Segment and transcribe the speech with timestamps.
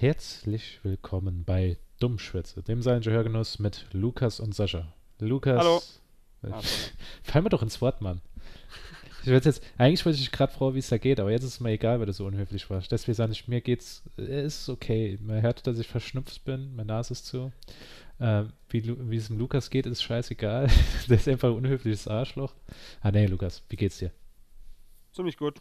[0.00, 4.94] Herzlich willkommen bei Dummschwätze, dem seidischen Hörgenuss mit Lukas und Sascha.
[5.18, 5.58] Lukas.
[5.58, 5.82] Hallo.
[6.42, 6.52] Äh,
[7.22, 8.22] Fall mir doch ins Wort, Mann.
[9.20, 11.52] Ich will jetzt, eigentlich wollte ich gerade fragen, wie es da geht, aber jetzt ist
[11.52, 12.90] es mir egal, weil du so unhöflich warst.
[12.90, 15.18] Deswegen sage ich, mir geht's, äh, ist okay.
[15.20, 17.52] Man hört, dass ich verschnupft bin, meine Nase ist zu.
[18.20, 20.70] Äh, wie, wie es dem Lukas geht, ist scheißegal.
[21.10, 22.54] Der ist einfach ein unhöfliches Arschloch.
[23.02, 24.12] Ah, nee, Lukas, wie geht's dir?
[25.12, 25.60] Ziemlich gut.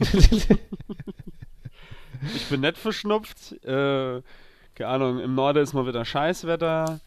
[2.34, 3.52] Ich bin nett verschnupft.
[3.64, 4.22] Äh,
[4.74, 7.00] keine Ahnung, im Norden ist mal wieder Scheißwetter.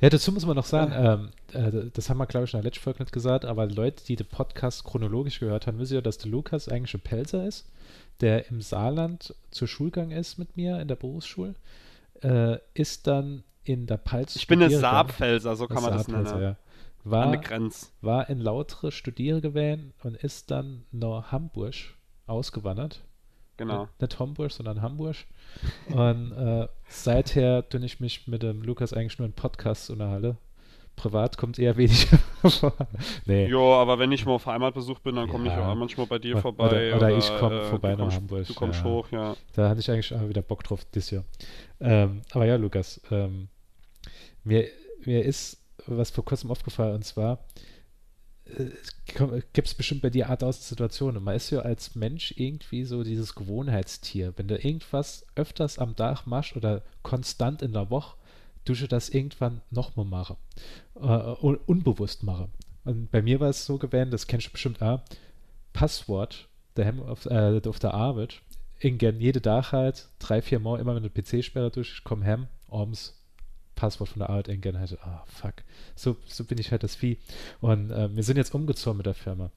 [0.00, 2.64] Ja, dazu muss man noch sagen, ähm, äh, das haben wir, glaube ich, in der
[2.64, 6.18] letzten Folge nicht gesagt, aber Leute, die den Podcast chronologisch gehört haben, wissen ja, dass
[6.18, 7.70] der Lukas eigentlich ein Pelzer ist,
[8.20, 11.54] der im Saarland zur Schulgang ist mit mir in der Berufsschule,
[12.20, 14.34] äh, ist dann in der Palz.
[14.34, 16.26] Ich bin eine Saarpfelser, so kann man das nennen.
[16.42, 16.48] ja.
[16.50, 16.56] An
[17.04, 17.86] War, der Grenze.
[18.00, 21.74] war in Lautre studieren gewesen und ist dann nach Hamburg
[22.26, 23.02] ausgewandert.
[23.56, 23.82] Genau.
[23.82, 25.16] Nicht, nicht Homburg, sondern Hamburg.
[25.90, 30.36] Und äh, seither tue ich mich mit dem Lukas eigentlich nur in Podcasts unterhalte.
[30.96, 32.74] Privat kommt eher weniger vor.
[33.24, 33.46] Nee.
[33.46, 35.70] Jo, aber wenn ich mal auf Heimatbesuch bin, dann komme ich Ja.
[35.70, 36.94] auch manchmal bei dir Oder- vorbei.
[36.94, 38.84] oder ich komm äh, vorbei nach Hamburg, Du kommst ja.
[38.84, 39.34] hoch, ja.
[39.54, 41.24] Da hatte ich eigentlich auch wieder Bock drauf dieses Jahr.
[41.80, 43.48] Ähm, aber ja, Lukas, ähm,
[44.44, 44.66] mir,
[45.04, 47.38] mir ist was vor kurzem aufgefallen und zwar
[49.52, 51.22] gibt es bestimmt bei dir Art aus Situationen.
[51.22, 54.34] Man ist ja als Mensch irgendwie so dieses Gewohnheitstier.
[54.36, 58.16] Wenn du irgendwas öfters am Tag machst oder konstant in der Woche,
[58.64, 60.36] du schon das irgendwann nochmal machen.
[60.96, 61.00] Äh,
[61.40, 62.48] un unbewusst machen.
[62.84, 65.00] Und bei mir war es so gewesen, das kennst du bestimmt auch,
[65.72, 68.40] Passwort daheim auf, äh, auf der Arbeit,
[68.80, 72.48] irgendwann jede Tag halt, drei, vier Mal immer mit der PC-Sperre durch, ich komm heim,
[72.68, 73.21] abends,
[73.74, 75.54] Passwort von der Arbeit, irgendwann halt, ah, fuck.
[75.94, 77.18] So, so bin ich halt das Vieh.
[77.60, 79.50] Und äh, wir sind jetzt umgezogen mit der Firma.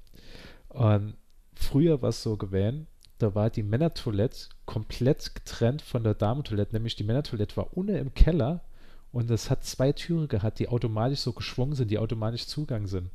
[0.70, 1.16] Und
[1.54, 6.96] früher war es so gewesen, da war die Männertoilette komplett getrennt von der Damentoilette, nämlich
[6.96, 8.62] die Männertoilette war unten im Keller
[9.12, 13.10] und es hat zwei Türen gehabt, die automatisch so geschwungen sind, die automatisch Zugang sind.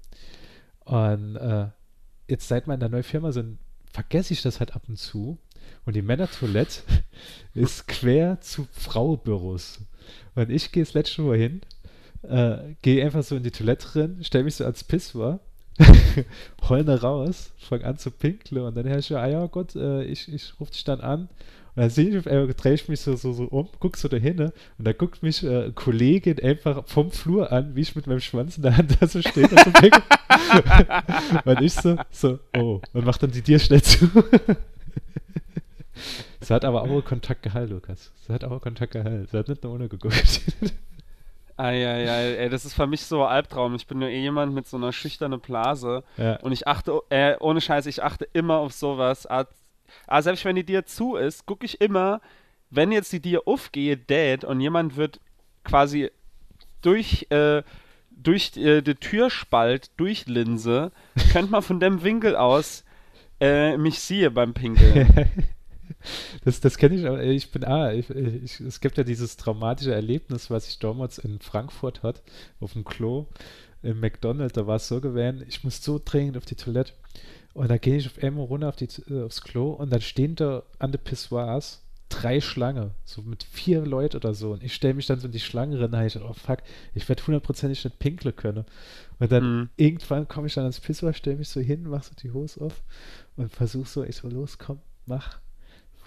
[0.87, 1.67] Und äh,
[2.27, 3.59] jetzt seit wir in der neuen Firma sind,
[3.93, 5.37] vergesse ich das halt ab und zu.
[5.85, 6.83] Und die Männertoilette
[7.55, 9.81] ist quer zu Frauenbüros.
[10.41, 11.61] Und ich gehe das letzte Mal hin,
[12.23, 15.41] äh, gehe einfach so in die Toilette drin, stelle mich so als Pisswar,
[16.69, 20.03] heule raus, fange an zu pinkeln und dann höre ich ja, ah ja Gott, äh,
[20.05, 21.29] ich, ich rufe dich dann an.
[21.77, 24.41] Und dann sehe ich, äh, drehe ich mich so, so, so um, guck so dahin
[24.41, 28.21] und da guckt mich äh, eine Kollegin einfach vom Flur an, wie ich mit meinem
[28.21, 29.47] Schwanz in der Hand da so stehe.
[29.47, 29.71] und so
[31.45, 34.09] und ich so, so, oh, und mach dann die Tür schnell zu.
[36.41, 38.13] Sie hat aber auch Kontakt gehalten, Lukas.
[38.27, 39.27] Sie hat auch Kontakt gehalten.
[39.31, 40.41] Sie hat nicht nur ohne geguckt.
[41.57, 43.75] Eieiei, ey, das ist für mich so ein Albtraum.
[43.75, 46.05] Ich bin ja eh jemand mit so einer schüchternen Blase.
[46.17, 46.37] ja.
[46.37, 49.27] Und ich achte, äh, ohne Scheiß, ich achte immer auf sowas.
[49.27, 49.47] Ah,
[50.07, 52.23] ah, selbst wenn die Dir zu ist, gucke ich immer,
[52.71, 55.21] wenn jetzt die Dir aufgehe, dead, und jemand wird
[55.63, 56.11] quasi
[56.81, 57.63] durch, äh,
[58.11, 60.93] durch äh, die Türspalt, durch Linse,
[61.33, 62.85] könnte man von dem Winkel aus
[63.39, 65.29] äh, mich siehe beim Pinkeln.
[66.45, 69.93] Das, das kenne ich, aber ich bin, ah, ich, ich, es gibt ja dieses traumatische
[69.95, 72.23] Erlebnis, was ich damals in Frankfurt hatte,
[72.61, 73.27] auf dem Klo
[73.83, 76.93] im McDonald's, da war es so gewesen, ich muss so dringend auf die Toilette.
[77.53, 80.37] Und da gehe ich auf einmal runter auf die, äh, aufs Klo und dann stehen
[80.37, 84.53] da an den Pissoirs drei Schlange, so mit vier Leuten oder so.
[84.53, 86.59] Und ich stelle mich dann so in die Schlange rein und ich dachte, oh fuck,
[86.95, 88.65] ich werde hundertprozentig nicht pinkeln können.
[89.19, 89.69] Und dann Mhm.
[89.77, 92.83] irgendwann komme ich dann ans Pissoir, stelle mich so hin, mach so die Hose auf
[93.37, 95.39] und versuch so, ich so, los, komm, mach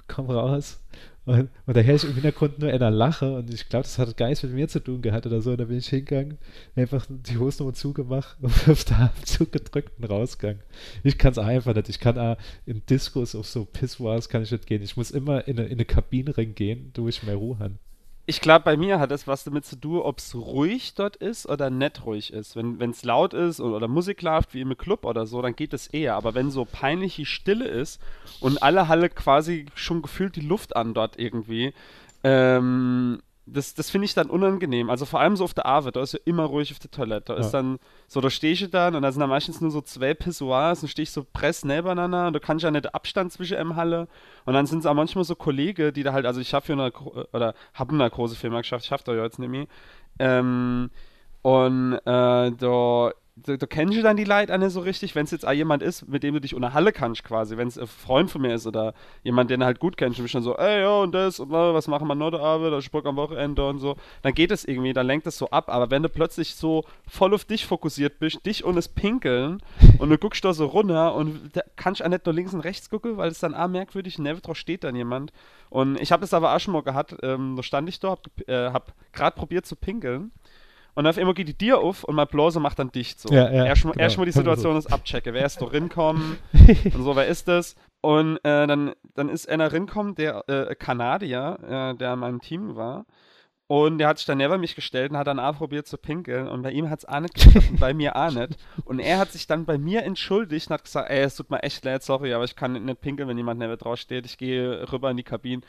[0.07, 0.79] komm raus.
[1.25, 4.27] Und, und da ich im Hintergrund nur einer Lache und ich glaube, das hat gar
[4.27, 5.51] nichts mit mir zu tun gehabt oder so.
[5.51, 6.37] Und da bin ich hingegangen,
[6.75, 10.61] einfach die Hose nochmal zugemacht und auf der Abzug gedrückt und rausgegangen.
[11.03, 11.89] Ich kann es einfach nicht.
[11.89, 14.81] Ich kann auch in Discos auf so Pissoirs kann ich nicht gehen.
[14.81, 17.75] Ich muss immer in eine, in eine Kabine reingehen, ich mehr Ruhe habe.
[18.25, 21.45] Ich glaube, bei mir hat das was damit zu tun, ob es ruhig dort ist
[21.45, 22.56] oder nicht ruhig ist.
[22.56, 25.73] Wenn es laut ist oder, oder Musik läuft, wie im Club oder so, dann geht
[25.73, 26.16] es eher.
[26.16, 28.01] Aber wenn so peinliche Stille ist
[28.39, 31.73] und alle Halle quasi schon gefühlt die Luft an dort irgendwie,
[32.23, 34.90] ähm, das, das finde ich dann unangenehm.
[34.90, 37.34] Also vor allem so auf der Arbeit, da ist ja immer ruhig auf der Toilette.
[37.34, 37.62] Da ist Ja.
[37.62, 40.81] dann, so da stehe ich dann und da sind dann meistens nur so zwei Pissoirs
[40.81, 43.75] und stehe ich so press nebeneinander und da kann ich ja nicht Abstand zwischen im
[43.75, 44.07] Halle.
[44.45, 46.74] Und dann sind es auch manchmal so Kollegen, die da halt, also ich habe für
[46.74, 46.92] eine,
[47.34, 49.68] oder habe eine große Firma geschafft, ich schaffe da ja jetzt nicht mehr.
[50.19, 50.90] Ähm,
[51.42, 55.47] und äh, da du, du kennst dann die Leute nicht so richtig, wenn es jetzt
[55.47, 58.30] auch jemand ist, mit dem du dich unter Halle kannst quasi, wenn es ein Freund
[58.30, 58.94] von mir ist oder
[59.24, 61.50] jemand, den du halt gut kennst und bist dann so, ey, ja, und das und
[61.50, 64.65] was machen wir noch da Abend, da Spruch am Wochenende und so, dann geht es
[64.65, 68.19] irgendwie, dann lenkt es so ab, aber wenn du plötzlich so voll auf dich fokussiert
[68.19, 69.62] bist, dich und das Pinkeln
[70.00, 72.62] und du guckst da so runter und da kannst du auch nicht nur links und
[72.62, 75.31] rechts gucken, weil es dann auch merkwürdig, neben drauf steht dann jemand.
[75.69, 78.27] Und ich habe das aber auch schon mal gehabt, ähm, da stand ich da, hab,
[78.47, 80.31] äh, hab gerade probiert zu pinkeln
[80.95, 83.34] und auf einmal geht die Tür auf und mein Blase macht dann dicht so.
[83.34, 84.04] Ja, ja, Erstmal genau.
[84.04, 85.34] erst mal die Situation ist abchecke.
[85.34, 87.75] Wer ist da rinkommen und so, wer ist das?
[88.01, 92.75] Und äh, dann, dann ist einer rinkommen, der äh, Kanadier, äh, der in meinem Team
[92.75, 93.06] war.
[93.68, 96.48] Und der hat sich dann neben mich gestellt und hat dann auch probiert zu pinkeln.
[96.48, 98.57] Und bei ihm hat es auch nicht und bei mir auch nicht.
[98.84, 101.63] Und er hat sich dann bei mir entschuldigt und hat gesagt, ey, es tut mir
[101.63, 104.25] echt leid, sorry, aber ich kann nicht pinkeln, wenn jemand neben drauf steht.
[104.25, 105.62] Ich gehe rüber in die Kabine.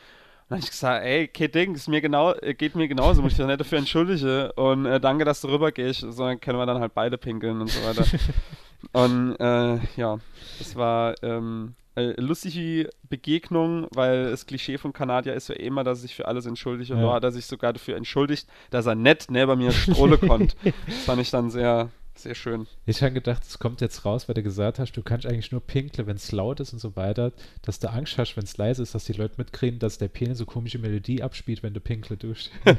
[0.49, 3.33] Dann habe ich gesagt, ey, kein Ding, ist mir genau, äh, geht mir genauso, muss
[3.33, 4.51] ich mich nicht dafür entschuldigen.
[4.57, 7.69] Und äh, danke, dass du rüber gehst, sondern können wir dann halt beide pinkeln und
[7.71, 8.05] so weiter.
[8.93, 10.19] und äh, ja,
[10.59, 15.99] das war ähm, äh, lustige Begegnung, weil das Klischee von Kanadier ist ja immer, dass
[15.99, 16.91] er sich für alles entschuldigt.
[16.91, 17.07] Und Ja.
[17.07, 20.55] da hat er sich sogar dafür entschuldigt, dass er nett neben mir Strohle konnte.
[20.87, 22.67] Das fand ich dann sehr, sehr schön.
[22.87, 25.61] Ich habe gedacht, es kommt jetzt raus, weil du gesagt hast, du kannst eigentlich nur
[25.61, 27.33] pinkeln, wenn es laut ist und so weiter,
[27.63, 30.39] dass du Angst hast, wenn es leise ist, dass die Leute mitkriegen, dass der Penis
[30.39, 32.51] so komische Melodie abspielt, wenn du pinkle duscht.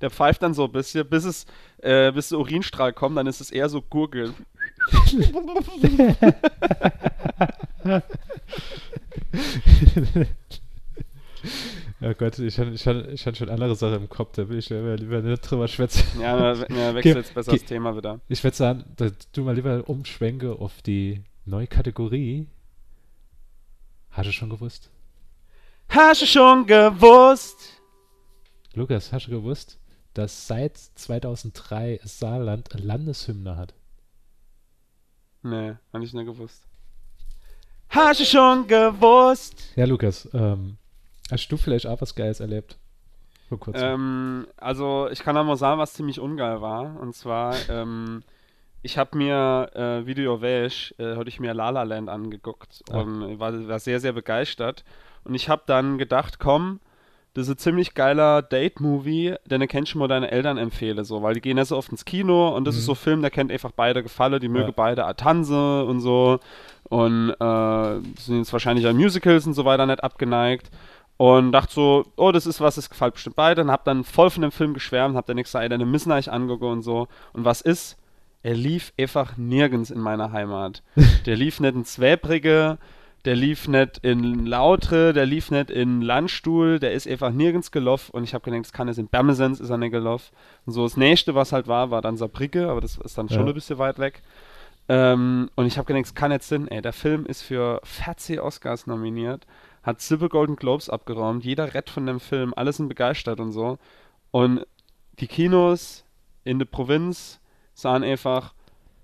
[0.00, 1.46] Der pfeift dann so ein bisschen, bis es,
[1.78, 4.34] äh, bis der Urinstrahl kommt, dann ist es eher so Gurgeln.
[12.02, 14.58] oh Gott, ich hatte ich hatte, ich hatte schon andere Sachen im Kopf, da will
[14.58, 16.20] ich lieber, nicht drüber schwätzen.
[16.20, 18.20] Ja, wir, wir wechseln Geh- jetzt besser das Thema wieder.
[18.28, 22.46] Ich würde sagen, dass du mal lieber umschwenke auf die neue Kategorie.
[24.10, 24.90] Hast du schon gewusst?
[25.88, 27.80] Hast du schon gewusst?
[28.74, 29.78] Lukas, hast du gewusst,
[30.14, 33.74] dass seit 2003 Saarland Landeshymne hat?
[35.42, 36.64] Nee, hab ich nicht gewusst.
[37.88, 39.72] Hast du schon gewusst?
[39.76, 40.76] Ja, Lukas, ähm,
[41.30, 42.76] hast du vielleicht auch was Geiles erlebt?
[43.48, 43.82] Vor kurzem.
[43.84, 46.98] Ähm, also, ich kann auch mal sagen, was ziemlich ungeil war.
[47.00, 48.22] Und zwar, ähm,
[48.82, 52.98] ich habe mir äh, Video Welsh, äh, hatte ich mir La La Land angeguckt Ah.
[53.00, 54.84] und war, war sehr, sehr begeistert.
[55.24, 56.80] Und ich habe dann gedacht, komm,
[57.34, 61.22] das ist ein ziemlich geiler Date-Movie, den du kennst schon mal deine Eltern empfehle, so,
[61.22, 62.86] weil die gehen ja so oft ins Kino und das ist Mhm.
[62.86, 64.74] so ein Film, der kennt einfach beide Gefallen, die mögen Ja.
[64.74, 66.38] beide Atanse und so
[66.84, 70.70] und äh, sind jetzt wahrscheinlich an Musicals und so weiter nicht abgeneigt
[71.18, 74.30] und dachte so, oh, das ist was, das gefällt bestimmt beide und hab dann voll
[74.30, 77.44] von dem Film geschwärmt, hab dann gesagt, ey, deine müssen euch angucken und so und
[77.44, 77.96] was ist?
[78.42, 80.82] Er lief einfach nirgends in meiner Heimat.
[81.26, 82.78] Der lief nicht in Zwäbrige,
[83.24, 88.12] der lief nicht in Lautre, der lief nicht in Landstuhl, der ist einfach nirgends gelaufen
[88.12, 90.32] und ich habe gedacht, das kann es in Bermesens ist er nicht gelaufen.
[90.64, 93.40] Und so das nächste, was halt war, war dann Saarbrücke, aber das ist dann schon
[93.40, 93.46] Ja.
[93.48, 94.22] ein bisschen weit weg.
[94.88, 98.40] Ähm, und ich habe gedacht, das kann nicht Sinn, ey, der Film ist für 40
[98.40, 99.44] Oscars nominiert,
[99.86, 103.78] hat sieben Golden Globes abgeräumt, jeder rett von dem Film, alle sind begeistert und so.
[104.32, 104.66] Und
[105.20, 106.04] die Kinos
[106.42, 107.40] in der Provinz
[107.72, 108.52] sahen einfach,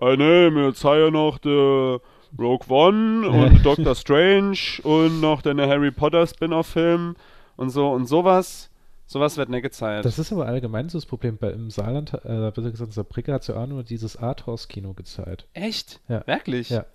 [0.00, 2.00] äh, nee, mir zeigen noch der
[2.38, 7.14] Rogue One und Doctor Strange und noch der Harry Potter Spin-off-Film
[7.56, 8.68] und so und sowas.
[9.06, 10.06] Sowas wird nicht gezeigt.
[10.06, 11.36] das ist aber allgemein so das Problem.
[11.36, 15.46] Bei, Im Saarland, äh, besser gesagt, in Saarbrücke hat ja auch nur dieses Arthouse-Kino gezeigt.
[15.52, 16.00] Echt?
[16.08, 16.26] Ja.
[16.26, 16.70] Wirklich?
[16.70, 16.86] Ja.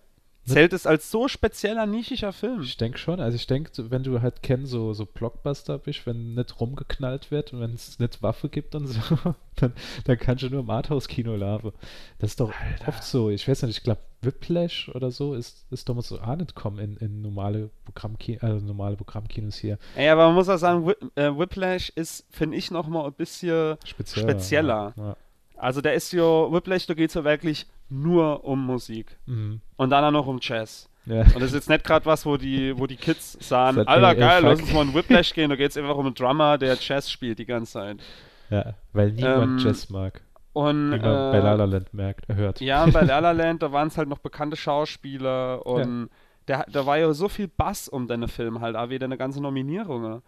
[0.47, 2.61] Zählt es als so spezieller, nischiger Film?
[2.61, 3.19] Ich denke schon.
[3.19, 7.51] Also ich denke, wenn du halt kennst, so, so Blockbuster bist, wenn nicht rumgeknallt wird
[7.51, 8.99] und wenn es nicht Waffe gibt und so,
[9.55, 9.73] dann,
[10.05, 11.73] dann kannst du nur im Arthouse-Kino laufen.
[12.19, 12.53] Das ist doch
[12.85, 13.29] oft so.
[13.29, 16.79] Ich weiß nicht, ich glaube, Whiplash oder so ist, ist damals so auch nicht kommen
[16.79, 19.77] in, in normale, Programmki also normale Programmkinos hier.
[19.95, 23.77] Ey, aber man muss auch sagen, äh, Whiplash ist, finde ich, noch mal ein bisschen
[23.85, 24.29] Spezieller.
[24.29, 24.93] Spezieller.
[24.95, 25.17] Ja.
[25.57, 29.17] Also der ist ja, Whiplash, da geht es ja wirklich nur um Musik.
[29.25, 29.61] Mhm.
[29.77, 30.89] Und dann auch noch um Jazz.
[31.05, 31.21] ja.
[31.21, 34.09] Und das ist jetzt nicht gerade was, wo die, wo die Kids sagen, Sagt, Alter,
[34.09, 35.49] ey, geil, lass fuck." uns mal in Whiplash gehen.
[35.49, 37.97] Da geht es einfach um einen Drummer, der Jazz spielt die ganze Zeit.
[38.49, 40.21] ja, weil niemand Ähm, Jazz mag.
[40.53, 42.59] Und, Wie man bei äh, La La Land merkt, hört.
[42.61, 46.09] Ja, und bei La La Land, da waren es halt noch bekannte Schauspieler und
[46.47, 49.41] der, da war ja so viel Bass um deine Film halt, auch wieder eine ganze
[49.41, 50.21] Nominierung.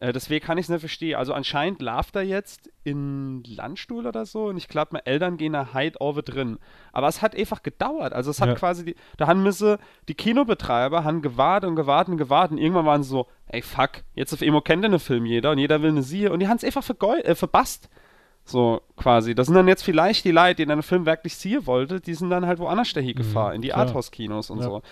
[0.00, 1.16] Äh, deswegen kann ich es nicht verstehen.
[1.16, 5.52] Also anscheinend lauft er jetzt in Landstuhl oder so und ich glaube, meine Eltern gehen
[5.52, 6.58] da Hyde over drin.
[6.92, 8.14] Aber es hat einfach gedauert.
[8.14, 8.54] Also es hat Ja.
[8.54, 9.78] quasi, die, da haben müsse
[10.08, 13.90] die Kinobetreiber haben gewartet und gewartet und gewartet und irgendwann waren sie so, ey fuck,
[14.14, 16.56] jetzt auf Emo kennt den Film jeder und jeder will eine Siehe und die haben
[16.56, 16.82] es einfach
[17.24, 17.90] äh, verbasst.
[18.46, 19.34] So quasi.
[19.34, 22.30] Das sind dann jetzt vielleicht die Leute, die den Film wirklich sehen wollte, die sind
[22.30, 23.74] dann halt woanders dahin gefahren, in die.
[23.74, 24.64] Arthouse-Kinos und Ja.
[24.64, 24.82] so.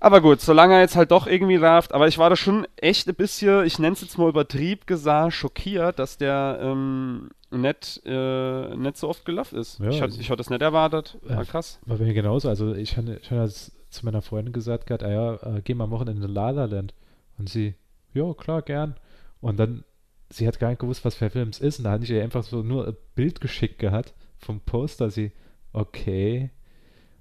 [0.00, 3.08] Aber gut, solange er jetzt halt doch irgendwie rafft, aber ich war da schon echt
[3.08, 8.76] ein bisschen, ich nenne es jetzt mal übertrieb gesagt, schockiert, dass der ähm, nicht, äh,
[8.76, 9.78] nicht so oft gelaufen ist.
[9.78, 11.18] Ja, ich hatte also- das nicht erwartet.
[11.22, 11.44] War Ja.
[11.44, 11.80] krass.
[11.86, 12.48] War bei mir genauso.
[12.48, 15.72] Also ich hatte, ich hatte das zu meiner Freundin gesagt gehabt, ah ja, äh, geh
[15.74, 16.92] mal am Wochenende in La La Land.
[17.38, 17.74] Und sie,
[18.12, 18.96] ja, klar, gern.
[19.40, 19.84] Und dann,
[20.28, 21.78] sie hat gar nicht gewusst, was für ein Film es ist.
[21.78, 25.08] Und da hatte ich ihr einfach so nur ein Bild geschickt gehabt vom Poster.
[25.10, 25.32] Sie,
[25.72, 26.50] okay.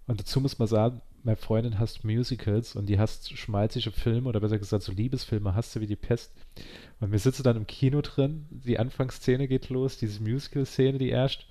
[0.07, 4.39] Und dazu muss man sagen, meine Freundin hasst Musicals und die hasst schmalzige Filme oder
[4.39, 6.31] besser gesagt so Liebesfilme, hasst sie wie die Pest.
[6.99, 11.47] Und wir sitzen dann im Kino drin, die Anfangsszene geht los, diese Musical-Szene, die erst.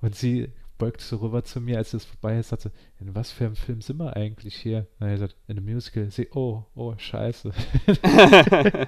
[0.00, 3.32] Und sie beugt so rüber zu mir, als es vorbei ist, sagt sie, in was
[3.32, 4.86] für einem Film sind wir eigentlich hier?
[5.00, 6.10] Und er sagt, in einem Musical.
[6.10, 7.50] Sie, oh, oh, scheiße.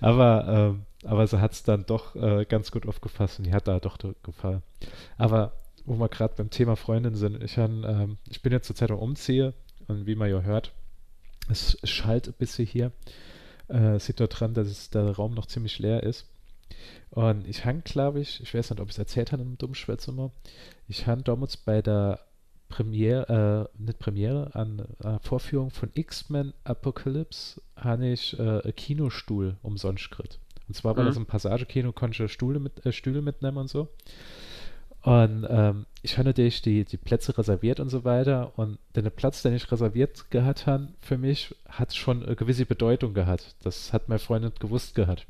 [0.00, 3.68] aber, ähm, aber sie hat es dann doch äh, ganz gut aufgefasst und die hat
[3.68, 4.62] da doch gefallen.
[5.16, 5.52] Aber
[5.90, 8.92] wo wir gerade beim Thema Freundin sind, ich, han, ähm, ich bin jetzt zur Zeit
[8.92, 9.54] am Umziehe
[9.88, 10.72] und wie man ja hört,
[11.48, 12.92] es schallt ein bisschen hier.
[13.66, 16.28] Äh, sieht dort dran, dass es, der Raum noch ziemlich leer ist.
[17.10, 20.30] Und ich hang, glaube ich, ich weiß nicht, ob ich es erzählt habe im Dummschwätzer
[20.86, 22.20] ich habe damals bei der
[22.68, 29.56] Premiere, äh, nicht Premiere, an äh, Vorführung von X-Men Apocalypse habe ich äh, einen Kinostuhl
[29.62, 30.38] umsonst gekriegt.
[30.68, 31.08] Und zwar war Mhm.
[31.08, 33.88] das ein Passagekino, konnte ich Stühle, mit, äh, Stühle mitnehmen und so.
[35.02, 38.52] Und ähm, ich habe natürlich die, die Plätze reserviert und so weiter.
[38.56, 43.14] Und den Platz, den ich reserviert gehabt habe, für mich, hat schon eine gewisse Bedeutung
[43.14, 43.54] gehabt.
[43.62, 45.26] Das hat meine Freundin gewusst gehabt.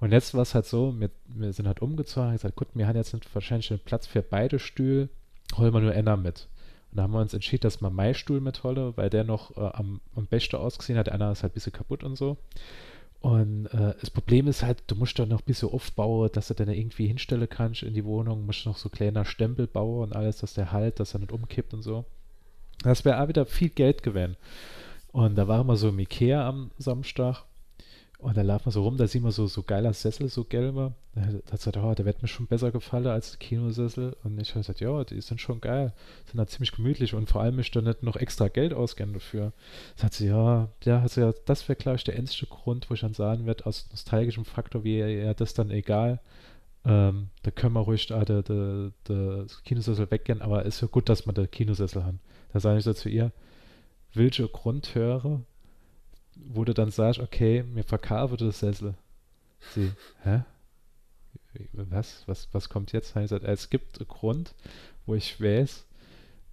[0.00, 2.96] Und jetzt war es halt so, wir, wir sind halt umgezogen, gesagt, gut, wir haben
[2.96, 5.08] jetzt nicht wahrscheinlich einen Platz für beide Stühle,
[5.56, 6.46] holen wir nur einer mit.
[6.90, 9.70] Und da haben wir uns entschieden, dass wir meinen Stuhl mitholen, weil der noch äh,
[9.74, 11.08] am, am besten ausgesehen hat.
[11.08, 12.38] Einer ist halt ein bisschen kaputt und so.
[13.20, 16.54] Und äh, das Problem ist halt, du musst da noch ein bisschen aufbauen, dass du
[16.54, 20.38] den irgendwie hinstellen kannst in die Wohnung, musst noch so kleiner Stempel bauen und alles,
[20.38, 22.04] dass der halt, dass er nicht umkippt und so.
[22.82, 24.36] Das wäre auch wieder viel Geld gewesen.
[25.10, 27.44] Und da waren wir so im Ikea am Samstag
[28.18, 30.92] und da laufen wir so rum, da sieht man so, so geiler Sessel, so gelber.
[31.14, 34.16] Da hat gesagt, oh, der wird mir schon besser gefallen als der Kinosessel.
[34.24, 35.92] Und ich habe gesagt, ja, die sind schon geil.
[36.26, 39.52] Sind halt ziemlich gemütlich und vor allem ist da nicht noch extra Geld ausgeben dafür.
[39.96, 42.94] Da hat sie, ja, ja, also ja, das wäre, glaube ich, der einzige Grund, wo
[42.94, 46.20] ich dann sagen werde, aus nostalgischem Faktor, wie ja, das dann egal.
[46.84, 51.08] Ähm, da können wir ruhig ah, der, der, der Kinosessel weggehen, aber ist ja gut,
[51.08, 52.18] dass wir den Kinosessel haben.
[52.52, 53.30] Da sage ich so zu ihr,
[54.12, 55.40] welche Grund höre,
[56.46, 58.94] wo du dann sagst, okay, mir verkaufe das Sessel.
[59.74, 59.92] Sie,
[60.22, 60.42] hä?
[61.72, 62.22] Was?
[62.26, 63.16] Was, was kommt jetzt?
[63.16, 64.54] Ich gesagt, es gibt einen Grund,
[65.06, 65.84] wo ich weiß,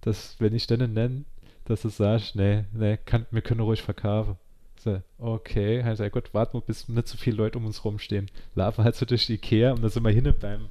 [0.00, 1.24] dass, wenn ich den nenne,
[1.64, 4.36] dass du sagst, nee, nee, kann, wir können ruhig verkaufen.
[4.78, 8.30] So, okay, ich gesagt, gut, warten wir, bis nicht so viele Leute um uns rumstehen.
[8.54, 10.68] Laufen halt so durch die Ikea und da sind wir hin beim,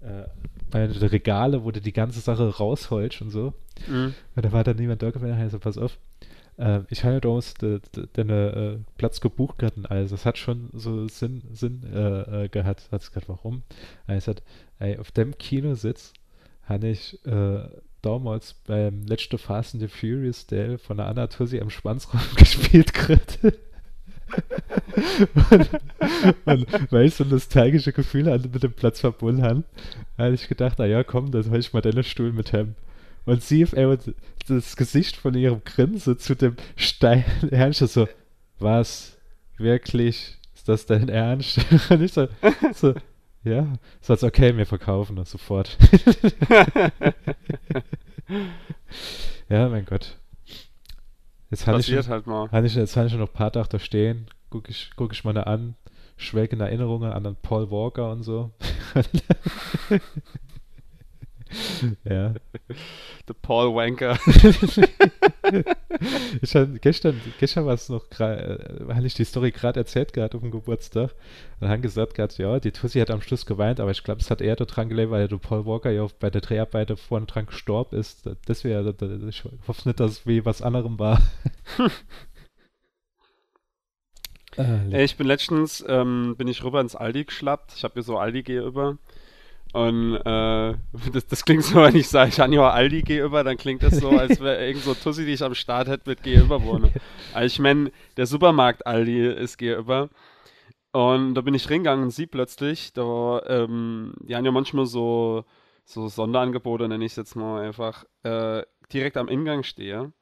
[0.00, 0.26] äh,
[0.70, 3.54] bei den Regale, wo du die ganze Sache rausholst und so.
[3.86, 4.14] Mhm.
[4.34, 5.98] Und da war dann niemand da gewesen, ich gesagt, pass auf,
[6.58, 10.10] äh, ich habe ja damals de, de, den äh, Platz gebucht gehabt und alles.
[10.10, 12.88] Das hat schon so Sinn, Sinn äh, äh, gehabt.
[12.90, 13.62] Hat es gesagt, warum?
[14.06, 14.42] Er hat
[14.78, 16.12] ey, auf dem Kinositz
[16.64, 17.68] habe ich äh,
[18.02, 22.92] damals beim letzten Fast and the Furious Teil von der Anna Tussi am Schwanz gespielt
[22.92, 23.38] gekriegt.
[25.50, 25.70] und,
[26.44, 29.64] und weil ich so nostalgische Gefühl hatte mit dem Platz verbunden habe,
[30.18, 32.74] habe ich gedacht, na ja, komm, dann hol ich mal deinen Stuhl mit hem.
[33.26, 33.98] Und sie, ey,
[34.48, 38.08] das Gesicht von ihrem Grinse zu dem steilen Ernst so,
[38.58, 39.16] was?
[39.56, 40.38] Wirklich?
[40.54, 41.58] Ist das dein Ernst?
[41.90, 42.28] Und ich so,
[42.74, 42.94] so
[43.44, 45.76] ja, so als okay, wir verkaufen das sofort.
[49.50, 50.16] ja, mein Gott.
[51.50, 52.50] Jetzt hatte ich, halt mal.
[52.50, 55.12] hatte ich, jetzt hatte ich schon noch ein paar Tage da stehen, gucke ich, guck
[55.12, 55.76] ich mal an,
[56.16, 58.50] schwelge in Erinnerungen an den Paul Walker und so.
[62.04, 62.34] ja.
[63.26, 64.18] The Paul Wanker.
[66.42, 68.58] ich hab, gestern, gestern war es noch, äh,
[68.92, 71.14] hatte ich die Story gerade erzählt gehabt auf dem Geburtstag.
[71.60, 74.30] Und haben gesagt gehabt, ja, die Tussi hat am Schluss geweint, aber ich glaube, es
[74.30, 77.96] hat eher daran gelegen, weil der Paul Walker ja bei der Dreharbeiten vorne dran gestorben
[77.98, 78.28] ist.
[78.48, 81.20] Deswegen, ich hoffe nicht, dass es wie was anderem war.
[84.56, 87.72] Ey, ich bin letztens, ähm, bin ich rüber ins Aldi geschlappt.
[87.76, 88.98] Ich habe hier so Aldi gegenüber.
[89.74, 90.74] Und äh,
[91.12, 93.96] das, das klingt so, wenn ich sage, ich habe ja Aldi gegenüber, dann klingt das
[93.96, 96.92] so, als wäre irgend so Tussi, die ich am Start hätte, mit gegenüber wohne.
[97.32, 100.10] Also ich meine, der Supermarkt Aldi ist gegenüber.
[100.92, 105.44] Und da bin ich reingegangen und sie plötzlich, da, ähm, die haben ja manchmal so,
[105.84, 108.62] so Sonderangebote, nenne ich es jetzt mal einfach, äh,
[108.92, 110.02] direkt am Ingang stehe.
[110.02, 110.12] Und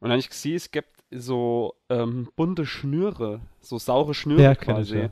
[0.00, 4.96] dann habe ich gesehen, es gibt so ähm, bunte Schnüre, so saure Schnüre Ja, quasi,
[4.96, 5.02] ich,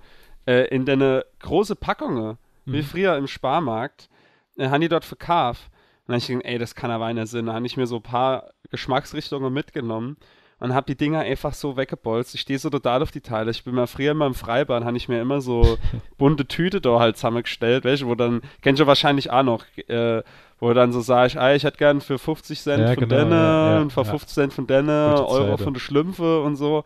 [0.49, 0.53] ja.
[0.53, 2.85] äh, in deine große Packungen, wie Mhm.
[2.85, 4.09] früher im Sparmarkt,
[4.57, 5.63] äh, haben die dort verkauft.
[6.07, 7.47] Und dann habe ich gedacht, ey, das kann aber einer Sinn.
[7.47, 10.17] Da habe ich mir so ein paar Geschmacksrichtungen mitgenommen.
[10.61, 12.35] und habe die Dinger einfach so weggebolzt.
[12.35, 13.53] Ich stehe so total auf die Teile.
[13.53, 15.79] Ich bin mal früher immer im Freibad, habe ich mir immer so
[16.19, 20.25] bunte Tüte da halt zusammengestellt, welche, wo dann, kennst du wahrscheinlich auch noch, äh,
[20.59, 23.15] wo dann so sage ich, ah, ich hätte gern für 50 Cent Ja, von genau,
[23.15, 24.11] denne ja, ja, und für ja.
[24.11, 26.83] 50 Cent von Gute Euro von der Schlümpfe und so.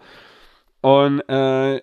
[0.82, 1.80] Und äh,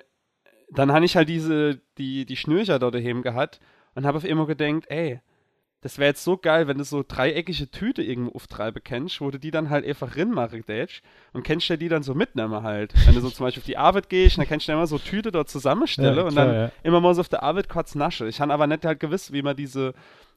[0.71, 3.59] dann habe ich halt diese, die, die Schnürcher dort daheim gehabt
[3.95, 5.21] und habe auf immer gedacht, ey,
[5.81, 9.39] das wäre jetzt so geil, wenn du so dreieckige Tüte irgendwo auftreiben kennst, wo du
[9.39, 12.93] die dann halt einfach rinmachen tätsch und kennst du die dann so mitnehmen halt.
[13.05, 15.31] Wenn du so zum Beispiel auf die Arbeit gehst, dann kannst du immer so Tüte
[15.31, 16.71] dort zusammenstellen Ja, und klar, dann ja.
[16.83, 18.27] immer mal so auf der Arbeit kurz nasche.
[18.27, 19.93] Ich habe aber nicht halt gewiss, wie man diese,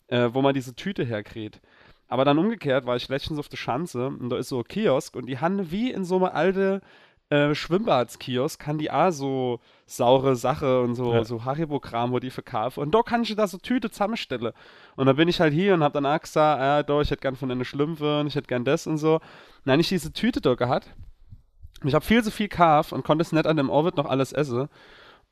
[0.06, 1.61] äh, wo man diese Tüte herkriegt.
[2.06, 5.16] Aber dann umgekehrt war ich letztens auf der Schanze und da ist so ein Kiosk
[5.16, 6.82] und die haben wie in so eine alte
[7.33, 11.25] äh, Schwimmbadskiosk, kann die auch so saure Sache und so, Ja.
[11.25, 12.81] so Haribo-Kram, wo die verkaufen.
[12.81, 14.53] Und da kann ich da so Tüte zusammenstellen.
[14.97, 17.23] Und dann bin ich halt hier und hab dann auch gesagt, ja, da, ich hätte
[17.23, 19.21] gern von deinen Schlümpfe und ich hätte gern das und so.
[19.67, 20.95] Hab ich diese Tüte da gehabt.
[21.81, 24.07] Und ich habe viel zu viel Kaf und konnte es nicht an dem Orbit noch
[24.07, 24.69] alles essen.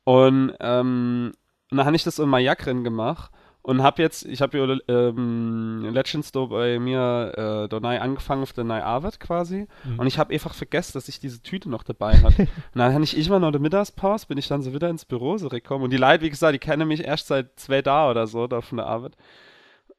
[0.03, 1.31] Und, ähm,
[1.69, 3.31] und dann habe ich das in Mayak drin gemacht
[3.63, 8.53] und habe jetzt, ich habe ja ähm, Legends da bei mir äh, neu angefangen auf
[8.53, 9.67] der neue Arbeit quasi.
[9.83, 9.99] Mhm.
[9.99, 12.41] Und ich habe einfach vergessen, dass ich diese Tüte noch dabei hatte.
[12.43, 15.37] und dann habe ich mal noch der Mittagspause, bin ich dann so wieder ins Büro
[15.37, 15.83] so gekommen.
[15.83, 18.61] Und die Leute, wie gesagt, die kennen mich erst seit zwei Tagen oder so da
[18.61, 19.15] von der Arbeit.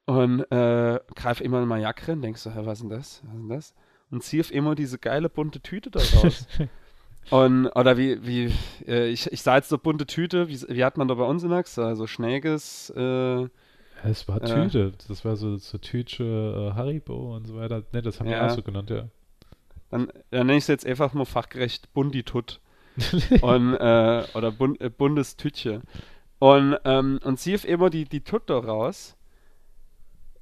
[0.06, 3.22] Und äh, greife immer in meine Jacke rein, denkst so, hä, was ist denn das?
[3.24, 3.74] Was ist denn das?
[4.10, 6.48] Und zieh auf immer diese geile bunte Tüte da raus.
[7.30, 8.52] Und, oder wie, wie,
[8.86, 11.42] äh, ich, ich sah jetzt so bunte Tüte, wie, wie hat man da bei uns
[11.42, 11.86] immer gesagt?
[11.88, 13.46] Also Schnäges, äh,
[14.04, 14.46] es war Äh.
[14.68, 14.92] Tüte.
[15.08, 16.24] Das war so, so Tütsche
[16.72, 17.82] äh, Haribo und so weiter.
[17.92, 18.46] Ne, das haben wir Ja.
[18.46, 19.08] auch so genannt, ja.
[19.90, 22.60] dann, dann nenne ich es jetzt einfach mal fachgerecht Bunditut.
[23.40, 25.80] und, äh, oder Bund, äh, Bundestütche.
[26.38, 29.16] Und, ähm, und zieh immer die, die Tut da raus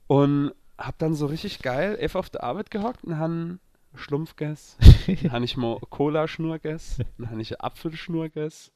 [0.08, 3.60] und hab dann so richtig geil einfach auf der Arbeit gehockt und han
[3.94, 4.78] Schlumpf gegessen.
[5.22, 7.04] Dann habe ich mal Cola-Schnur gegessen.
[7.18, 8.72] Dann habe ich Apfelschnur gegessen.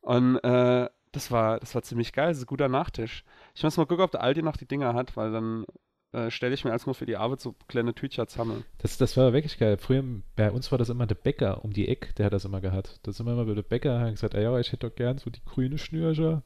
[0.00, 2.28] Und äh, das war, das war ziemlich geil.
[2.28, 3.24] Das ist ein guter Nachtisch.
[3.54, 5.64] Ich muss mal gucken, ob der Aldi noch die Dinger hat, weil dann
[6.12, 8.64] äh, stelle ich mir erstmal für die Arbeit so kleine Tütchen zusammen.
[8.78, 9.76] Das, das war wirklich geil.
[9.76, 10.04] Früher,
[10.36, 13.00] bei uns war das immer der Bäcker um die Ecke, der hat das immer gehabt.
[13.02, 15.18] Da sind wir immer bei der Bäcker, haben gesagt, ah ja, ich hätte doch gern
[15.18, 16.42] so die grüne Schnürcher.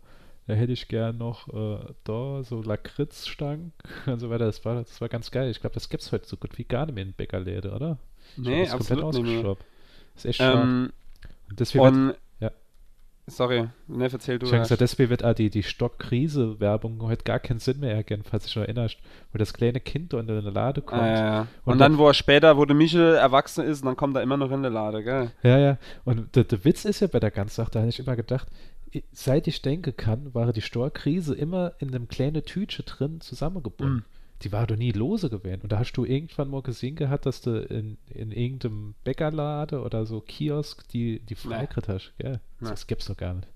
[0.50, 3.70] Da hätte ich gern noch äh, da so Lakritzstangen
[4.06, 4.46] und so weiter.
[4.46, 5.48] Das war, das war ganz geil.
[5.48, 7.98] Ich glaube, das gibt es heute so gut wie gar nicht mehr in Bäckerläden, oder?
[8.36, 9.56] Ich glaub, Nee, das ist komplett absolut nicht mehr.
[10.14, 10.40] Das ist echt.
[10.40, 10.90] Ähm,
[11.48, 12.50] Und deswegen und ja.
[13.28, 14.46] sorry, ne, erzähl du.
[14.46, 18.24] ich habe gesagt, deswegen wird auch die, die Stockkrise-Werbung heute gar keinen Sinn mehr ergeben,
[18.28, 18.98] falls dich noch erinnerst,
[19.32, 21.00] wo das kleine Kind da in den Lade kommt.
[21.00, 21.40] Ah, ja, ja.
[21.64, 24.36] Und, Und dann, wo er später, wo der Michel erwachsen ist, dann kommt er immer
[24.36, 25.30] noch in der Lade, gell?
[25.44, 25.78] Ja, ja.
[26.04, 28.48] Und der, der Witz ist ja bei der ganzen Sache, da habe ich immer gedacht,
[29.12, 33.98] seit ich denken kann, war die Storkrise immer in einem kleinen Tütchen drin zusammengebunden.
[33.98, 34.04] Mm.
[34.42, 35.62] Die war doch nie lose gewesen.
[35.62, 40.06] Und da hast du irgendwann mal gesehen gehabt, dass du in, in irgendeinem Bäckerlade oder
[40.06, 42.14] so Kiosk die, die freikriegt hast.
[42.18, 42.40] Gell?
[42.58, 42.70] Nee.
[42.70, 43.48] Das gibt's doch gar nicht.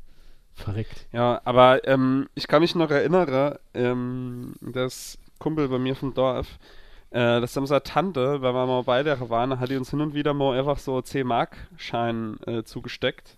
[0.52, 1.06] Verreckt.
[1.12, 6.58] Ja, aber ähm, ich kann mich noch erinnern, ähm, dass Kumpel bei mir vom Dorf,
[7.10, 10.14] äh, dass unsere Tante, wenn wir mal bei der waren, hat die uns hin und
[10.14, 13.36] wieder mal einfach so 10-Mark-Schein äh, zugesteckt.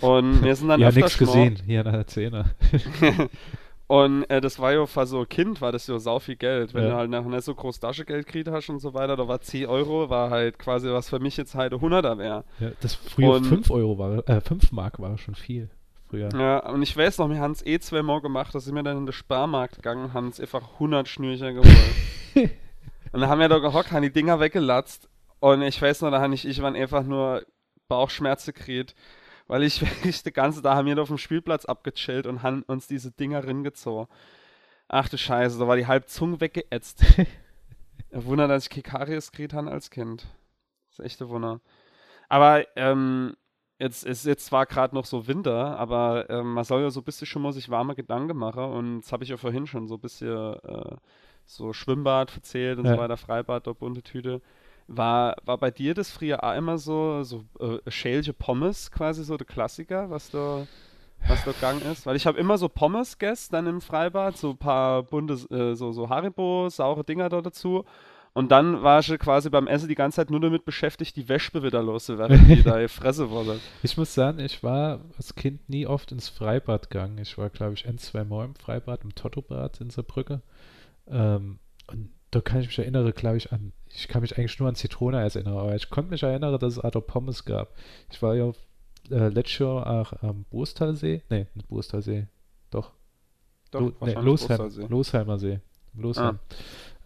[0.00, 1.56] Und wir sind dann ja, nichts gesehen.
[1.66, 2.46] Hier an der Zehner.
[3.86, 6.72] Und äh, das war ja für so ein Kind, war das ja sau viel Geld.
[6.72, 6.90] Wenn Ja.
[6.90, 9.66] du halt nachher nicht so groß Taschengeld gekriegt hast und so weiter, da war 10
[9.66, 12.44] Euro, war halt quasi was für mich jetzt halt 100er wäre.
[12.60, 15.68] Ja, das früher Und- 5 Euro war, äh, 5 Mark war schon viel.
[16.08, 16.28] Früher.
[16.34, 18.98] Ja, und ich weiß noch, wir haben es eh zweimal gemacht, da sind wir dann
[18.98, 21.76] in den Sparmarkt gegangen haben uns einfach 100 Schnürchen geholt.
[23.12, 25.08] und dann haben wir da gehockt, haben die Dinger weggelatzt
[25.40, 27.42] und ich weiß noch, da habe ich, ich waren einfach nur
[27.88, 28.94] Bauchschmerzen gekriegt,
[29.46, 32.86] weil ich wirklich die ganze da haben wir auf dem Spielplatz abgechillt und haben uns
[32.86, 34.06] diese Dinger ringezogen.
[34.88, 37.02] Ach du Scheiße, da war die halb Zunge weggeätzt.
[38.10, 40.26] Wunder, dass ich Kikaries gekriegt habe als Kind.
[40.88, 41.60] Das ist echt ein Wunder.
[42.28, 43.34] Aber ähm,
[43.78, 47.04] jetzt ist jetzt zwar gerade noch so Winter, aber ähm, man soll ja so ein
[47.04, 49.94] bisschen schon mal sich warme Gedanken machen und das habe ich ja vorhin schon so
[49.96, 50.96] ein bisschen äh,
[51.44, 52.94] so Schwimmbad verzählt und Ja.
[52.94, 54.40] so weiter, Freibad, da bunte Tüte.
[54.86, 59.36] War, war bei dir das früher auch immer so, so äh, schälche Pommes quasi so
[59.36, 60.66] der Klassiker, was da,
[61.26, 62.04] was da gegangen ist?
[62.06, 65.74] Weil ich habe immer so Pommes gegessen dann im Freibad, so ein paar bunte, äh,
[65.74, 67.84] so, so Haribo, saure Dinger da dazu.
[68.34, 71.62] Und dann war ich quasi beim Essen die ganze Zeit nur damit beschäftigt, die Wespe
[71.62, 73.60] wieder loszuwerden, die da Fresse wurde.
[73.84, 77.18] Ich muss sagen, ich war als Kind nie oft ins Freibad gegangen.
[77.18, 80.42] Ich war, glaube ich, ein, zwei Mal im Freibad, im Tottobad in Saarbrücke.
[81.06, 84.68] Ähm, und da kann ich mich erinnern, glaube ich, an, ich kann mich eigentlich nur
[84.68, 87.72] an Zitroneneis erinnern, aber ich konnte mich erinnern, dass es auch Pommes gab.
[88.10, 88.52] Ich war ja
[89.10, 92.26] äh, letztes Jahr auch am Boostalsee, nee, nicht Boostalsee,
[92.70, 92.90] doch,
[93.70, 94.88] Doch, Lo, nee, Losheim.
[94.88, 95.60] Losheimer See.
[95.94, 96.40] Losheim.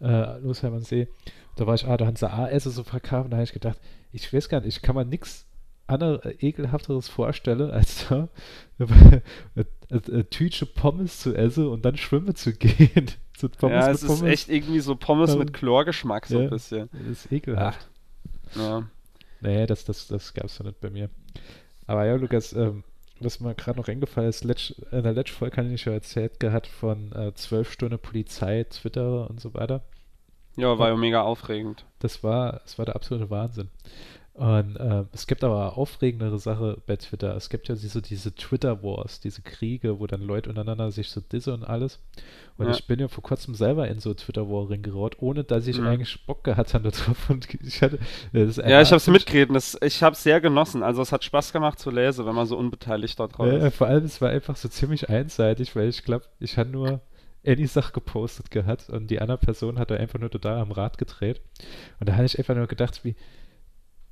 [0.01, 1.07] Äh, Losheimer See.
[1.55, 3.79] da war ich, ah, da haben sie A-Esse so verkauft, da habe ich gedacht,
[4.11, 5.45] ich weiß gar nicht, ich kann mir nichts
[5.85, 8.29] anderes, äh, ekelhafteres vorstellen, als da
[9.89, 13.11] eine Tüte Pommes zu essen und dann schwimmen zu gehen.
[13.37, 16.89] so ja, es ist echt irgendwie so Pommes mit Chlorgeschmack so ja, ein bisschen.
[16.91, 17.87] Das ist ekelhaft.
[18.51, 18.89] Ach, ja.
[19.41, 21.09] Nee, das, das, das gab es ja nicht bei mir.
[21.87, 22.83] Aber ja, Lukas, ähm,
[23.19, 26.39] was mir gerade noch eingefallen ist, letzt, in der letzten Folge habe ich ja erzählt
[26.39, 29.83] gehabt von äh, zwölf äh, Stunden Polizei, Twitter und so weiter.
[30.55, 31.85] Ja, war ja mega aufregend.
[31.99, 33.69] Das war, das war der absolute Wahnsinn.
[34.39, 37.35] Und äh, es gibt aber aufregendere Sache bei Twitter.
[37.35, 41.53] Es gibt ja diese, diese Twitter-Wars, diese Kriege, wo dann Leute untereinander sich so disse
[41.53, 41.99] und alles.
[42.57, 42.71] Und ja.
[42.71, 45.87] ich bin ja vor kurzem selber in so Twitter-War reingeraut, ohne dass ich mhm.
[45.87, 47.29] eigentlich Bock gehabt hatte drauf.
[47.29, 47.99] Und ich hatte,
[48.31, 49.77] ja, ich habe es mitgeredet.
[49.81, 50.83] ich habe es sehr genossen.
[50.83, 53.61] Also es hat Spaß gemacht zu lesen, wenn man so unbeteiligt dort drauf ist.
[53.61, 57.01] Ja, vor allem, es war einfach so ziemlich einseitig, weil ich glaube, ich hatte nur
[57.45, 60.97] any Sache gepostet gehabt und die andere Person hat da einfach nur total am Rad
[60.97, 61.41] gedreht.
[61.99, 63.17] Und da habe ich einfach nur gedacht, wie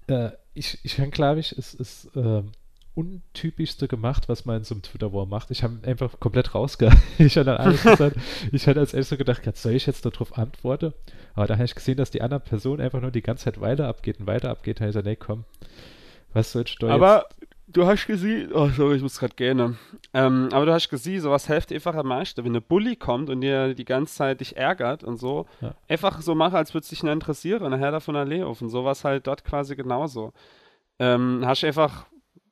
[0.07, 2.43] äh, ich, ich glaube ich, es ist äh,
[2.97, 5.51] untypischste gemacht, was man in so einem Twitter-War macht.
[5.51, 7.03] Ich habe einfach komplett rausgehalten.
[7.19, 8.17] ich hatte alles gesagt,
[8.51, 10.93] ich hatte als erstes so gedacht, soll ich jetzt darauf antworten?
[11.35, 13.87] Aber da habe ich gesehen, dass die andere Person einfach nur die ganze Zeit weiter
[13.87, 14.79] abgeht und weiter abgeht.
[14.79, 15.45] Da habe ich gesagt, nee, komm,
[16.33, 17.36] was soll ich da Aber jetzt?
[17.67, 19.57] Du hast gesehen, oh sorry, ich muss gerade gehen.
[19.57, 19.75] Ne?
[20.13, 22.43] Ähm, aber du hast gesehen, sowas hilft einfach am meisten.
[22.43, 25.75] Wenn eine Bully kommt und dir die ganze Zeit dich ärgert und so, ja.
[25.87, 28.61] einfach so machen, als würde es dich nicht interessieren und nachher davon Allee auf.
[28.61, 30.33] Und sowas halt dort quasi genauso.
[30.99, 32.07] Ähm, hast einfach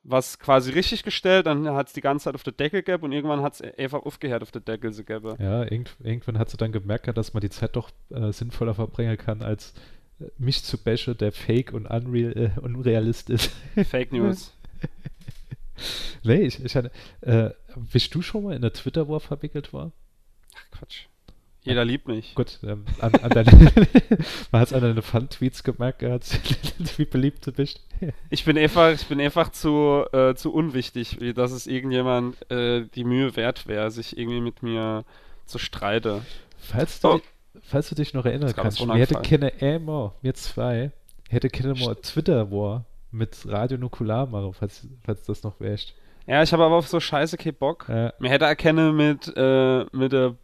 [0.08, 3.12] was quasi richtig gestellt, dann hat es die ganze Zeit auf der Deckel gegeben und
[3.12, 5.34] irgendwann hat es einfach aufgehört auf der Deckel gegeben.
[5.40, 9.16] Ja, irgend, irgendwann hat sie dann gemerkt, dass man die Zeit doch äh, sinnvoller verbringen
[9.16, 9.74] kann, als
[10.20, 13.50] äh, mich zu bashen, der fake und unreal, äh, unrealist ist.
[13.88, 14.55] Fake News.
[16.22, 19.92] nee, ich, ich hatte, äh, bist du schon mal in der Twitter-War verwickelt war?
[20.54, 21.06] Ach, Quatsch.
[21.66, 22.36] Jeder liebt mich.
[22.36, 23.50] Gut, ähm, an, an deine,
[24.52, 26.00] man hat es an deine Fun-Tweets gemerkt,
[26.96, 27.80] wie beliebt du bist.
[28.30, 32.84] ich bin einfach, ich bin einfach zu, äh, zu unwichtig, wie dass es irgendjemand äh,
[32.94, 35.04] die Mühe wert wäre, sich irgendwie mit mir
[35.44, 36.22] zu streiten.
[36.56, 37.20] Falls du, oh.
[37.62, 40.92] falls du dich noch erinnern kannst, wir hätten keine Amor, wir zwei,
[41.28, 45.94] hätte keine Twitter-War mit Radio Nukular machen, falls, falls das noch wäscht.
[46.26, 47.86] Ja, ich habe aber auf so Scheiße keinen Bock.
[47.88, 48.12] Ja.
[48.18, 50.34] Mir hätte erkennen mit, äh, mit der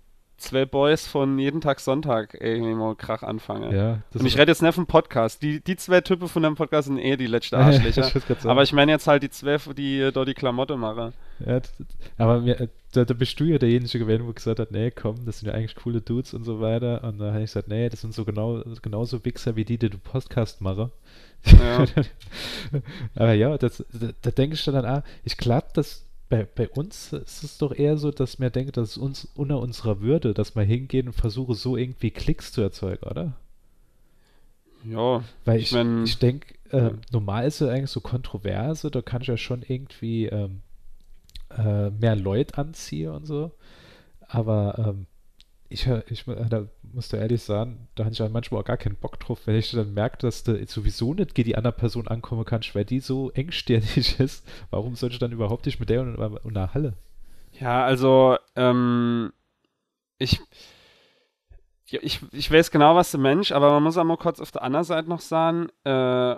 [0.43, 3.75] zwei Boys von jeden Tag Sonntag irgendwie mal Krach anfangen.
[3.75, 5.43] Ja, und ich rede jetzt nicht vom Podcast.
[5.43, 8.11] Die, die zwei Typen von dem Podcast sind eh die letzte Arschlöcher.
[8.15, 11.13] ich aber ich meine jetzt halt die zwei, die dort die Klamotte machen.
[11.45, 11.61] Ja,
[12.19, 15.25] aber mir, äh, da, da, bist du ja derjenige gewesen, wo gesagt hat, nee, komm,
[15.25, 17.03] das sind ja eigentlich coole Dudes und so weiter.
[17.05, 19.91] Und da habe ich gesagt, nee, das sind so genau, genauso Wichser wie die, die
[19.91, 20.91] du Podcast machen.
[21.45, 21.85] Ja.
[23.15, 23.85] aber ja, das,
[24.23, 27.99] da, denke ich dann, ah, ich glaube, dass bei, bei uns ist es doch eher
[27.99, 31.55] so, dass man denkt, dass es uns unter unserer Würde, dass man hingeht und versuche,
[31.55, 33.37] so irgendwie Klicks zu erzeugen, oder?
[34.85, 36.93] Ja, weil ich, ich, ich denke, äh, ja.
[37.13, 40.63] normal ist es eigentlich so Kontroverse, da kann ich ja schon irgendwie ähm,
[41.57, 43.53] äh, mehr Leute anziehen und so.
[44.27, 45.07] Aber ähm,
[45.73, 48.97] ich, ich da musst du ehrlich sagen, da habe ich halt manchmal auch gar keinen
[48.97, 52.45] Bock drauf, wenn ich dann merke, dass du sowieso nicht gegen die andere Person ankommen
[52.45, 54.47] kannst, weil die so engstirnig ist.
[54.71, 56.95] Warum sollte ich dann überhaupt nicht mit der und, und der Halle?
[57.59, 59.33] Ja, also, ähm,
[60.19, 60.41] ich,
[61.87, 64.63] ich, ich weiß genau, was der Mensch, aber man muss auch mal kurz auf der
[64.63, 66.37] anderen Seite noch sagen, äh,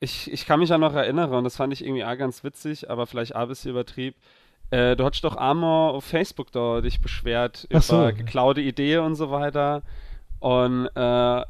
[0.00, 2.90] ich, ich kann mich ja noch erinnern und das fand ich irgendwie auch ganz witzig,
[2.90, 4.16] aber vielleicht auch ein bisschen übertrieben
[4.70, 8.16] äh, du hast doch Amor auf Facebook da dich beschwert Ach über so.
[8.16, 9.82] geklaute Ideen und so weiter.
[10.40, 11.46] Und äh, da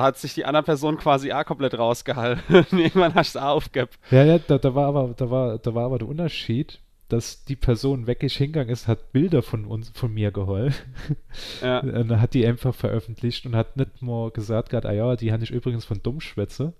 [0.00, 2.66] hat sich die andere Person quasi auch komplett rausgehalten.
[2.78, 3.90] Irgendwann hast du es auch aufgegeben.
[4.10, 7.56] Ja, ja, da, da, war aber, da, war, da war aber der Unterschied, dass die
[7.56, 10.72] Person wirklich hingegangen ist, hat Bilder von uns, von mir geholt.
[11.62, 11.80] Ja.
[11.80, 15.32] Und dann hat die einfach veröffentlicht und hat nicht mal gesagt, grad, ah ja, die
[15.32, 16.72] habe ich übrigens von Dummschwätze.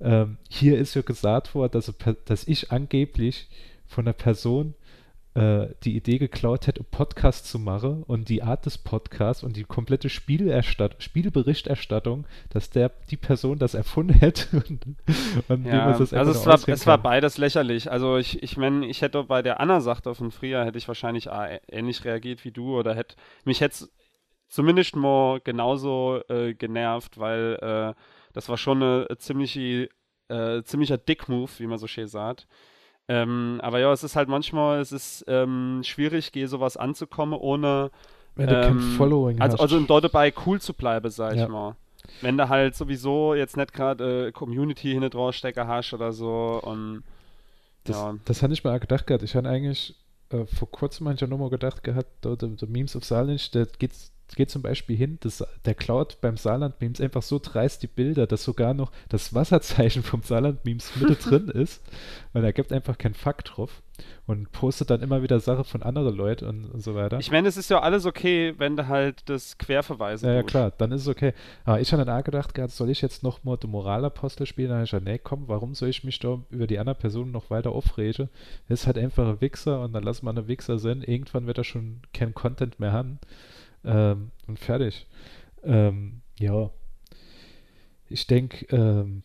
[0.00, 1.92] Ähm, hier ist ja gesagt worden, dass,
[2.24, 3.48] dass ich angeblich
[3.86, 4.74] von der Person
[5.34, 9.64] äh, die Idee geklaut hätte, Podcast zu machen und die Art des Podcasts und die
[9.64, 14.62] komplette Spielerstatt Spielberichterstattung, dass der die Person das erfunden hätte.
[15.48, 17.90] und, ja, also es war, es war beides lächerlich.
[17.90, 21.28] Also ich, ich meine, ich hätte bei der Anna Sache von früher hätte ich wahrscheinlich
[21.68, 23.88] ähnlich reagiert wie du oder hätte mich hätte
[24.48, 28.00] zumindest mal genauso äh, genervt, weil äh,
[28.32, 29.88] das war schon eine ziemliche,
[30.28, 32.46] äh, ziemlicher Dick-Move, wie man so schön sagt.
[33.08, 37.90] Ähm, aber ja, es ist halt manchmal, es ist ähm, schwierig, gehe sowas anzukommen, ohne
[38.34, 39.60] wenn du ähm, kein Following also, hast.
[39.60, 41.44] Also dort dabei cool zu bleiben, sag ja.
[41.44, 41.76] ich mal.
[42.20, 46.60] Wenn du halt sowieso jetzt nicht gerade äh, Community hinter drauf stecken hast oder so
[46.62, 47.02] und
[47.84, 48.14] das, ja.
[48.24, 49.22] das hatte ich mir auch gedacht gehabt.
[49.22, 49.94] Ich hatte eigentlich
[50.30, 53.92] äh, vor kurzem manchmal nur mal gedacht gehabt, der, der Memes of Silence, der geht
[54.34, 58.44] geht zum Beispiel hin, das, der klaut beim Saarland-Memes einfach so dreist die Bilder, dass
[58.44, 61.82] sogar noch das Wasserzeichen vom Saarland-Memes Mitte drin ist,
[62.32, 63.82] weil er gibt einfach keinen Fakt drauf
[64.26, 67.18] und postet dann immer wieder Sachen von anderen Leuten und, und so weiter.
[67.18, 70.72] Ich meine, es ist ja alles okay, wenn du halt das Querverweisen Ja, ja, klar,
[70.76, 71.32] dann ist es okay.
[71.64, 74.68] Aber ich habe dann auch gedacht, soll ich jetzt noch mal den Moralapostel spielen?
[74.68, 77.32] Dann habe ich gesagt, nee, komm, warum soll ich mich da über die andere Person
[77.32, 78.28] noch weiter aufregen?
[78.68, 81.02] Das ist halt einfach ein Wichser und dann lass mal einen Wichser sein.
[81.02, 83.18] Irgendwann wird er schon kein Content mehr haben.
[83.84, 85.06] Ähm, und fertig.
[85.62, 86.70] Ähm, ja.
[88.08, 89.22] Ich denke, ähm,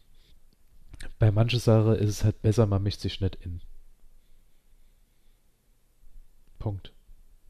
[1.18, 3.62] bei manchen Sachen ist es halt besser, man mischt sich nicht in.
[6.58, 6.92] Punkt.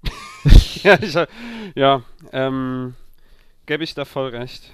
[0.84, 1.16] ja, ich,
[1.76, 2.96] ja ähm,
[3.66, 4.74] gebe ich da voll recht.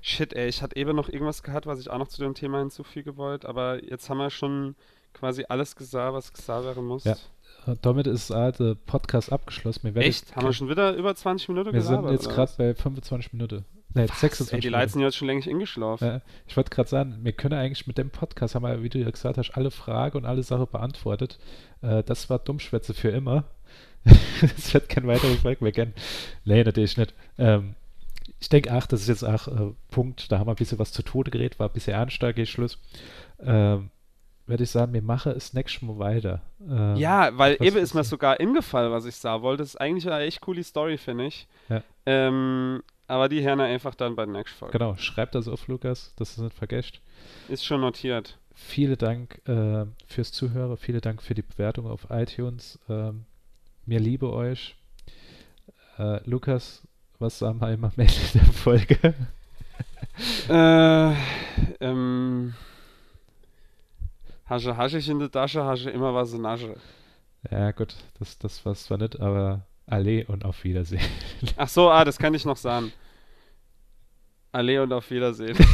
[0.00, 2.60] Shit, ey, ich hatte eben noch irgendwas gehabt, was ich auch noch zu dem Thema
[2.60, 4.76] hinzufügen wollte, aber jetzt haben wir schon
[5.12, 7.04] quasi alles gesagt, was gesagt werden muss.
[7.04, 7.16] Ja.
[7.82, 9.94] Damit ist äh, der Podcast abgeschlossen.
[9.96, 10.34] Echt?
[10.36, 13.64] Haben wir schon wieder über 20 Minuten Wir gelabert, sind jetzt gerade bei 25 Minuten.
[13.94, 14.20] Ne, Was?
[14.20, 14.68] 26 Ey, die.
[14.68, 16.08] Leute sind jetzt schon längst eingeschlafen.
[16.08, 18.98] Äh, ich wollte gerade sagen, wir können eigentlich mit dem Podcast, haben wir, wie du
[18.98, 21.38] ja gesagt hast, alle Fragen und alle Sachen beantwortet.
[21.82, 23.44] Äh, das war Dummschwätze für immer.
[24.56, 25.92] Es wird kein weiterer Folge mehr gern.
[26.44, 27.14] Nee, natürlich nicht.
[27.38, 27.74] Ähm,
[28.38, 30.92] ich denke, ach, das ist jetzt auch äh, Punkt, da haben wir ein bisschen was
[30.92, 32.78] zu Tode geredet, war ein bisschen ernster, geht Schluss.
[33.40, 33.90] Ähm,
[34.46, 36.40] Würde ich sagen, wir machen es nächstes Mal weiter.
[36.60, 39.62] Ähm, Ja, weil eben ist mir sogar ingefallen, was ich sagen wollte.
[39.62, 41.48] Das ist eigentlich eine echt coole Story, finde ich.
[41.68, 41.82] Ja.
[42.06, 44.78] Ähm, aber die wir einfach dann bei der nächsten Folge.
[44.78, 47.00] Genau, schreibt das auf, Lukas, dass du es nicht vergesst.
[47.48, 48.38] Ist schon notiert.
[48.54, 52.78] Vielen Dank äh, fürs Zuhören, vielen Dank für die Bewertung auf iTunes.
[52.88, 53.24] Ähm,
[53.84, 54.76] mir liebe euch.
[55.98, 56.82] Äh, Lukas,
[57.18, 59.14] was sagen wir immer am Ende der Folge?
[60.48, 61.14] Äh,
[61.80, 62.54] ähm,
[64.48, 66.76] Hasche, Haschig in der Tasche, Hasche immer was in Asche.
[67.50, 71.02] ja, gut, das, das war zwar nicht, aber alle und auf Wiedersehen.
[71.56, 72.92] Ach so, ah, das kann ich noch sagen.
[74.52, 75.56] Alle und auf Wiedersehen.